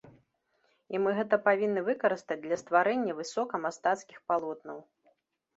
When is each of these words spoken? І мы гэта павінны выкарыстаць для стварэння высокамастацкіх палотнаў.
І 0.93 1.01
мы 1.03 1.09
гэта 1.19 1.37
павінны 1.49 1.83
выкарыстаць 1.89 2.39
для 2.45 2.57
стварэння 2.63 3.15
высокамастацкіх 3.21 4.17
палотнаў. 4.33 4.77